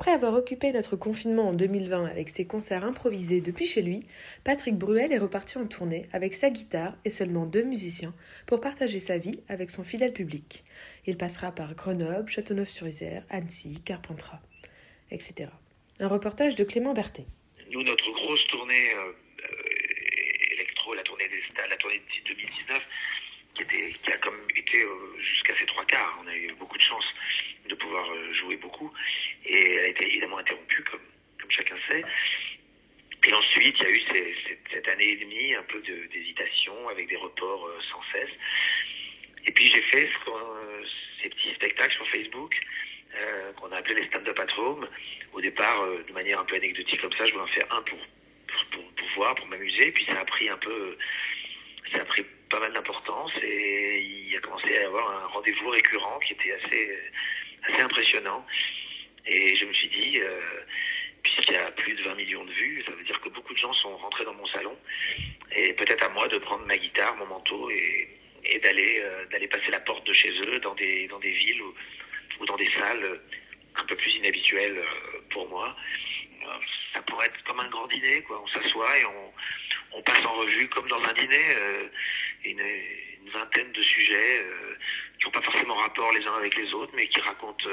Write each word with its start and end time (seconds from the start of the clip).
Après 0.00 0.12
avoir 0.12 0.32
occupé 0.32 0.72
notre 0.72 0.96
confinement 0.96 1.50
en 1.50 1.52
2020 1.52 2.06
avec 2.06 2.30
ses 2.30 2.46
concerts 2.46 2.84
improvisés 2.84 3.42
depuis 3.42 3.66
chez 3.66 3.82
lui, 3.82 4.00
Patrick 4.44 4.74
Bruel 4.74 5.12
est 5.12 5.18
reparti 5.18 5.58
en 5.58 5.66
tournée 5.66 6.06
avec 6.14 6.34
sa 6.34 6.48
guitare 6.48 6.94
et 7.04 7.10
seulement 7.10 7.44
deux 7.44 7.64
musiciens 7.64 8.14
pour 8.46 8.62
partager 8.62 8.98
sa 8.98 9.18
vie 9.18 9.40
avec 9.50 9.68
son 9.70 9.84
fidèle 9.84 10.14
public. 10.14 10.64
Il 11.04 11.18
passera 11.18 11.52
par 11.52 11.74
Grenoble, 11.74 12.30
Châteauneuf-sur-Isère, 12.30 13.24
Annecy, 13.28 13.82
Carpentras, 13.84 14.40
etc. 15.10 15.50
Un 16.00 16.08
reportage 16.08 16.54
de 16.54 16.64
Clément 16.64 16.94
Berthet. 16.94 17.26
Nous, 17.70 17.82
notre 17.82 18.10
grosse 18.10 18.46
tournée 18.46 18.94
euh, 18.94 19.12
électro, 20.50 20.94
la 20.94 21.02
tournée 21.02 21.28
des 21.28 21.42
stades, 21.52 21.68
la 21.68 21.76
tournée 21.76 21.98
de 21.98 22.34
2019, 22.34 22.82
qui, 23.54 23.62
était, 23.64 23.92
qui 24.02 24.12
a 24.12 24.16
comme 24.16 24.40
été 24.56 24.82
euh, 24.82 25.20
jusqu'à 25.20 25.52
ses 25.60 25.66
trois 25.66 25.84
quarts. 25.84 26.18
On 26.24 26.26
a 26.26 26.34
eu 26.34 26.54
beaucoup 26.58 26.78
de 26.78 26.82
chance 26.82 27.04
de 27.68 27.74
pouvoir 27.74 28.10
euh, 28.10 28.32
jouer 28.32 28.56
beaucoup. 28.56 28.90
Et 29.50 29.74
elle 29.74 29.84
a 29.84 29.88
été 29.88 30.06
évidemment 30.06 30.38
interrompue, 30.38 30.84
comme, 30.84 31.00
chacun 31.48 31.74
sait. 31.90 32.04
Et 33.26 33.32
ensuite, 33.34 33.76
il 33.80 33.82
y 33.82 33.86
a 33.86 33.90
eu 33.90 34.02
cette, 34.70 34.88
année 34.88 35.08
et 35.08 35.16
demie, 35.16 35.54
un 35.54 35.62
peu 35.64 35.82
d'hésitation, 36.12 36.88
avec 36.88 37.08
des 37.08 37.16
reports 37.16 37.66
euh, 37.66 37.78
sans 37.90 38.00
cesse. 38.12 38.30
Et 39.46 39.52
puis 39.52 39.66
j'ai 39.66 39.82
fait 39.82 40.08
ces 41.20 41.28
petits 41.28 41.54
spectacles 41.54 41.94
sur 41.94 42.08
Facebook 42.10 42.54
euh, 43.16 43.52
qu'on 43.54 43.72
a 43.72 43.78
appelé 43.78 43.96
les 43.96 44.06
stand-up 44.06 44.38
at 44.38 44.56
home. 44.56 44.88
Au 45.32 45.40
départ, 45.40 45.82
euh, 45.82 46.04
de 46.06 46.12
manière 46.12 46.38
un 46.38 46.44
peu 46.44 46.54
anecdotique 46.54 47.00
comme 47.00 47.12
ça, 47.14 47.26
je 47.26 47.32
voulais 47.32 47.44
en 47.44 47.48
faire 47.48 47.66
un 47.72 47.82
pour, 47.82 47.98
pour, 47.98 48.64
pour, 48.70 48.92
pour 48.92 49.08
voir, 49.16 49.34
pour 49.34 49.48
m'amuser. 49.48 49.90
Puis 49.90 50.06
ça 50.06 50.20
a 50.20 50.24
pris 50.24 50.48
un 50.48 50.58
peu, 50.58 50.96
ça 51.92 52.02
a 52.02 52.04
pris 52.04 52.24
pas 52.48 52.60
mal 52.60 52.72
d'importance 52.72 53.32
et 53.42 54.00
il 54.00 54.36
a 54.36 54.40
commencé 54.40 54.76
à 54.76 54.82
y 54.82 54.84
avoir 54.84 55.10
un 55.10 55.26
rendez-vous 55.26 55.68
récurrent 55.70 56.18
qui 56.20 56.34
était 56.34 56.52
assez 56.52 56.98
impressionnant. 57.80 58.46
Et 59.30 59.56
je 59.56 59.64
me 59.64 59.72
suis 59.72 59.88
dit, 59.88 60.18
euh, 60.18 60.40
puisqu'il 61.22 61.54
y 61.54 61.56
a 61.56 61.70
plus 61.70 61.94
de 61.94 62.02
20 62.02 62.14
millions 62.16 62.44
de 62.44 62.52
vues, 62.52 62.82
ça 62.84 62.90
veut 62.90 63.04
dire 63.04 63.20
que 63.20 63.28
beaucoup 63.28 63.54
de 63.54 63.58
gens 63.58 63.72
sont 63.74 63.96
rentrés 63.96 64.24
dans 64.24 64.34
mon 64.34 64.46
salon. 64.48 64.76
Et 65.54 65.72
peut-être 65.74 66.04
à 66.04 66.08
moi 66.08 66.26
de 66.26 66.38
prendre 66.38 66.66
ma 66.66 66.76
guitare, 66.76 67.16
mon 67.16 67.26
manteau 67.26 67.70
et, 67.70 68.08
et 68.44 68.58
d'aller 68.58 69.00
euh, 69.00 69.48
passer 69.48 69.70
la 69.70 69.78
porte 69.80 70.04
de 70.04 70.12
chez 70.12 70.32
eux 70.32 70.58
dans 70.58 70.74
des, 70.74 71.06
dans 71.06 71.20
des 71.20 71.30
villes 71.30 71.62
ou, 71.62 72.46
dans 72.46 72.56
des 72.56 72.70
salles 72.72 73.20
un 73.76 73.84
peu 73.84 73.94
plus 73.94 74.16
inhabituelles 74.16 74.78
euh, 74.78 75.20
pour 75.30 75.48
moi. 75.48 75.76
Ça 76.92 77.02
pourrait 77.02 77.26
être 77.26 77.44
comme 77.44 77.60
un 77.60 77.68
grand 77.68 77.86
dîner, 77.86 78.22
quoi. 78.22 78.42
On 78.42 78.48
s'assoit 78.48 78.98
et 78.98 79.04
on, 79.04 79.98
on 79.98 80.02
passe 80.02 80.24
en 80.24 80.32
revue, 80.32 80.68
comme 80.68 80.88
dans 80.88 81.02
un 81.02 81.12
dîner, 81.12 81.44
une, 82.44 82.62
vingtaine 83.32 83.70
de 83.70 83.82
sujets 83.82 84.44
qui 85.18 85.26
n'ont 85.26 85.30
pas 85.30 85.42
forcément 85.42 85.74
rapport 85.74 86.10
les 86.12 86.26
uns 86.26 86.34
avec 86.34 86.56
les 86.56 86.72
autres, 86.72 86.92
mais 86.96 87.06
qui 87.06 87.20
racontent 87.20 87.68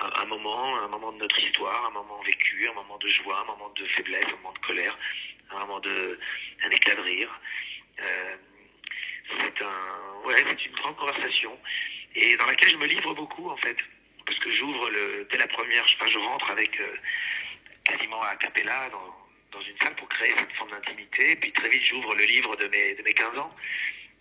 un, 0.00 0.24
moment, 0.26 0.76
un 0.78 0.88
moment 0.88 1.12
de 1.12 1.18
notre 1.18 1.38
histoire, 1.38 1.86
un 1.86 1.90
moment 1.90 2.20
vécu, 2.22 2.68
un 2.68 2.72
moment 2.74 2.98
de 2.98 3.08
joie, 3.08 3.40
un 3.40 3.44
moment 3.44 3.68
de 3.70 3.84
faiblesse, 3.86 4.26
un 4.26 4.36
moment 4.36 4.52
de 4.52 4.58
colère, 4.66 4.98
un 5.50 5.58
moment 5.60 5.80
de 5.80 6.18
un 6.62 6.70
éclat 6.70 6.94
de 6.94 7.00
rire. 7.02 7.40
Euh, 8.00 8.36
c'est 9.38 9.62
un, 9.62 10.26
ouais, 10.26 10.44
c'est 10.48 10.66
une 10.66 10.72
grande 10.72 10.96
conversation 10.96 11.58
et 12.14 12.36
dans 12.36 12.46
laquelle 12.46 12.70
je 12.70 12.76
me 12.76 12.86
livre 12.86 13.14
beaucoup 13.14 13.48
en 13.50 13.56
fait, 13.58 13.76
parce 14.26 14.38
que 14.40 14.50
j'ouvre 14.50 14.90
le, 14.90 15.28
dès 15.30 15.38
la 15.38 15.46
première, 15.46 15.86
je, 15.86 16.18
rentre 16.18 16.50
avec 16.50 16.78
euh, 16.80 16.96
quasiment 17.84 18.20
à 18.22 18.34
capella 18.36 18.88
dans, 18.90 19.16
dans 19.52 19.62
une 19.62 19.76
salle 19.78 19.94
pour 19.96 20.08
créer 20.08 20.34
cette 20.36 20.52
forme 20.54 20.70
d'intimité, 20.70 21.36
puis 21.36 21.52
très 21.52 21.68
vite 21.68 21.84
j'ouvre 21.84 22.14
le 22.14 22.24
livre 22.24 22.56
de 22.56 22.66
mes, 22.68 22.94
de 22.94 23.02
mes 23.02 23.14
15 23.14 23.38
ans. 23.38 23.50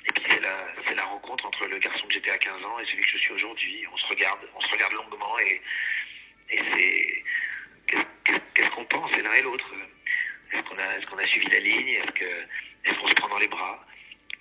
Et 0.07 0.11
puis 0.13 0.23
c'est 0.29 0.39
la, 0.39 0.67
c'est 0.87 0.95
la 0.95 1.03
rencontre 1.05 1.45
entre 1.45 1.65
le 1.67 1.77
garçon 1.77 2.07
que 2.07 2.13
j'étais 2.13 2.31
à 2.31 2.37
15 2.37 2.63
ans 2.63 2.79
et 2.79 2.85
celui 2.85 3.03
que 3.03 3.11
je 3.11 3.17
suis 3.17 3.33
aujourd'hui. 3.33 3.85
On 3.91 3.97
se 3.97 4.07
regarde, 4.07 4.39
on 4.55 4.61
se 4.61 4.69
regarde 4.69 4.93
longuement 4.93 5.37
et, 5.39 5.61
et 6.51 6.59
c'est 6.73 7.23
qu'est-ce, 7.87 8.03
qu'est-ce- 8.23 8.53
qu'est-ce 8.53 8.69
qu'on 8.71 8.85
pense 8.85 9.11
l'un 9.17 9.33
et 9.33 9.41
l'autre 9.41 9.69
Est-ce 10.53 10.61
qu'on 10.63 10.77
a, 10.77 10.97
est-ce 10.97 11.05
qu'on 11.07 11.17
a 11.17 11.27
suivi 11.27 11.47
la 11.49 11.59
ligne 11.59 11.89
Est-ce 11.89 12.11
que, 12.13 12.25
est-ce 12.85 12.93
qu'on 12.95 13.07
se 13.07 13.13
prend 13.15 13.27
dans 13.27 13.28
les 13.39 13.47
bras 13.47 13.79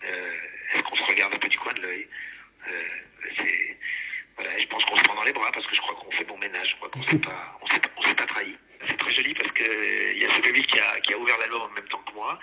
Euh, 0.04 0.74
Est-ce 0.74 0.82
qu'on 0.82 0.96
se 0.96 1.02
regarde 1.02 1.34
un 1.34 1.38
peu 1.38 1.48
du 1.48 1.58
coin 1.58 1.72
de 1.72 1.80
l'œil 1.80 2.06
Euh, 2.68 2.82
voilà, 4.36 4.56
je 4.58 4.66
pense 4.66 4.84
qu'on 4.84 4.96
se 4.96 5.02
prend 5.02 5.16
dans 5.16 5.24
les 5.24 5.32
bras 5.32 5.50
parce 5.52 5.66
que 5.66 5.74
je 5.74 5.80
crois 5.80 5.94
qu'on 5.96 6.10
fait 6.12 6.24
bon 6.24 6.38
ménage. 6.38 6.70
Je 6.70 6.76
crois 6.76 6.88
qu'on 6.90 7.00
on 7.00 8.02
s'est, 8.02 8.14
pas 8.14 8.26
trahi. 8.26 8.56
C'est 8.86 8.96
très 8.96 9.12
joli 9.12 9.34
parce 9.34 9.50
que 9.50 9.64
euh, 9.64 10.12
il 10.12 10.22
y 10.22 10.26
a 10.26 10.30
ce 10.30 10.40
public 10.40 10.66
qui 10.68 10.78
a, 11.12 11.18
ouvert 11.18 11.38
l'album 11.38 11.62
en 11.62 11.68
même 11.70 11.88
temps 11.88 12.02
que 12.06 12.14
moi. 12.14 12.38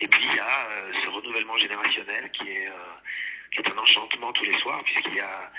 Et 0.00 0.06
puis 0.06 0.22
il 0.22 0.36
y 0.36 0.38
a 0.38 0.68
euh, 0.70 0.92
ce 1.02 1.08
renouvellement 1.08 1.58
générationnel 1.58 2.30
qui 2.32 2.50
est, 2.50 2.68
un 2.68 3.78
enchantement 3.78 4.32
tous 4.32 4.44
les 4.44 4.58
soirs 4.58 4.82
puisqu'il 4.84 5.14
y 5.14 5.20
a, 5.20 5.50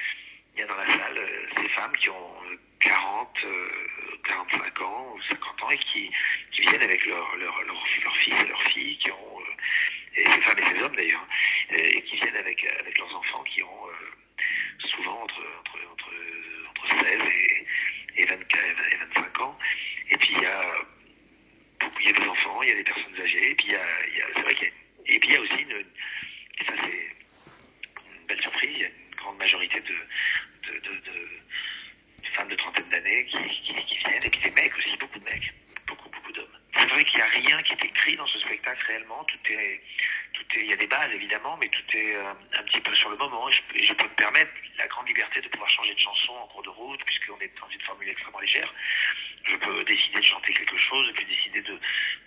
dans 0.67 0.75
la 0.75 0.85
salle 0.85 1.19
ces 1.57 1.69
femmes 1.69 1.95
qui 1.97 2.09
ont 2.09 2.33
euh, 2.49 2.57
40, 2.79 3.29
euh, 3.45 3.69
45 4.23 4.81
ans 4.81 5.13
ou 5.15 5.21
50 5.29 5.63
ans 5.63 5.69
et 5.71 5.77
qui, 5.77 6.11
viennent 6.59 6.81
avec 6.81 7.05
leur, 7.05 7.35
leur, 7.35 7.87
fils 8.17 8.33
et 8.41 8.47
leurs 8.47 8.63
filles 8.63 8.97
qui 8.97 9.11
ont, 9.11 9.39
et 10.15 10.23
ces 10.23 10.41
femmes 10.41 10.59
et 10.59 10.75
ces 10.75 10.81
hommes 10.83 10.95
d'ailleurs, 10.95 11.27
euh, 11.71 11.77
et 11.77 12.01
qui 12.01 12.15
viennent 12.17 12.35
avec, 12.35 12.65
avec 12.79 12.97
leurs 12.97 13.15
enfants 13.15 13.43
qui 13.43 13.63
ont 13.63 13.87
euh, 13.87 14.87
souvent 14.87 15.23
entre, 15.23 15.41
entre, 15.59 15.79
entre, 15.91 16.11
entre 16.69 17.05
16 17.05 17.19
et, 18.17 18.21
et, 18.21 18.25
24, 18.25 18.63
et 18.91 18.95
25 19.15 19.41
ans. 19.41 19.57
Et 20.09 20.17
puis 20.17 20.29
il 20.35 20.41
y 20.41 20.45
a 20.45 20.73
il 21.99 22.07
y 22.07 22.09
a 22.09 22.13
des 22.13 22.27
enfants, 22.27 22.61
il 22.61 22.69
y 22.69 22.71
a 22.71 22.75
des 22.75 22.83
personnes 22.83 23.19
âgées, 23.19 23.51
et 23.51 23.55
puis 23.55 23.67
il 23.67 23.73
y 23.73 23.75
a, 23.75 23.85
c'est 24.35 24.41
vrai 24.41 24.55
qu'il 24.55 24.71
et 25.07 25.19
puis 25.19 25.29
il 25.29 25.33
y 25.33 25.35
a 25.37 25.41
aussi 25.41 25.53
et 25.53 26.63
ça 26.65 26.73
c'est 26.81 27.15
une 28.19 28.25
belle 28.27 28.41
surprise, 28.41 28.71
il 28.73 28.81
y 28.81 28.85
a 28.85 28.87
une 28.87 29.15
grande 29.17 29.37
majorité 29.37 29.79
de, 29.81 29.95
de, 30.71 30.79
de, 30.79 32.29
femmes 32.35 32.49
de 32.49 32.55
trentaine 32.55 32.89
d'années 32.89 33.25
qui, 33.25 33.37
qui, 33.37 33.75
qui 33.85 33.97
viennent, 33.97 34.23
et 34.23 34.29
puis 34.29 34.41
des 34.41 34.51
mecs 34.51 34.75
aussi, 34.77 34.97
beaucoup 34.97 35.19
de 35.19 35.23
mecs, 35.25 35.53
beaucoup, 35.87 36.09
beaucoup 36.09 36.31
d'hommes. 36.33 36.57
C'est 36.77 36.85
vrai 36.87 37.05
qu'il 37.05 37.15
n'y 37.15 37.21
a 37.21 37.27
rien 37.27 37.63
qui 37.63 37.73
est 37.73 37.85
écrit 37.85 38.15
dans 38.17 38.27
ce 38.27 38.39
spectacle 38.39 38.85
réellement, 38.87 39.23
tout 39.23 39.37
est, 39.51 39.81
il 40.55 40.65
y 40.69 40.73
a 40.73 40.77
des 40.77 40.87
bases 40.87 41.13
évidemment, 41.13 41.57
mais 41.57 41.67
tout 41.69 41.83
est 41.97 42.15
euh, 42.15 42.33
un 42.59 42.63
petit 42.63 42.79
peu 42.81 42.93
sur 42.95 43.09
le 43.09 43.17
moment, 43.17 43.49
je, 43.51 43.61
je 43.83 43.93
peux 43.93 44.05
me 44.05 44.15
permettre 44.15 44.51
la 44.77 44.87
grande 44.87 45.07
liberté 45.07 45.41
de 45.41 45.47
pouvoir 45.49 45.69
changer 45.69 45.93
de 45.93 45.99
chanson 45.99 46.33
en 46.33 46.47
cours 46.47 46.63
de 46.63 46.69
route, 46.69 47.03
puisqu'on 47.05 47.39
est 47.39 47.51
dans 47.59 47.69
une 47.69 47.81
formule 47.81 48.09
extrêmement 48.09 48.39
légère. 48.39 48.73
Je 49.43 49.55
peux 49.57 49.83
décider 49.83 50.19
de 50.19 50.25
chanter 50.25 50.53
quelque 50.53 50.77
chose, 50.77 51.09
et 51.09 51.13
puis 51.13 51.25
décider 51.25 51.61
de, 51.61 51.79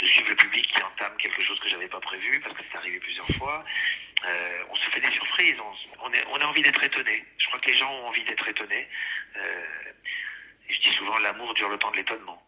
suivre 0.07 0.29
le 0.31 0.37
public 0.37 0.67
qui 0.73 0.83
entame 0.83 1.17
quelque 1.19 1.43
chose 1.45 1.59
que 1.61 1.69
j'avais 1.69 1.89
pas 1.89 2.01
prévu, 2.01 2.41
parce 2.41 2.55
que 2.57 2.63
c'est 2.71 2.79
arrivé 2.79 2.99
plusieurs 3.01 3.29
fois. 3.39 3.65
Euh, 4.25 4.65
on 4.71 4.77
se 4.77 4.91
fait 4.91 5.01
des 5.01 5.13
surprises, 5.13 5.57
on, 6.01 6.13
est- 6.13 6.25
on 6.31 6.37
a 6.37 6.47
envie 6.47 6.63
d'être 6.63 6.83
étonné. 6.83 7.25
Je 7.39 7.47
crois 7.49 7.61
que 7.61 7.69
les 7.69 7.77
gens 7.77 7.93
ont 7.93 8.07
envie 8.09 8.25
d'être 8.25 8.47
étonnés. 8.49 8.89
Euh, 9.37 9.65
je 10.69 10.79
dis 10.81 10.93
souvent, 10.97 11.19
l'amour 11.19 11.55
dure 11.55 11.69
le 11.69 11.79
temps 11.79 11.91
de 11.91 11.97
l'étonnement. 11.97 12.43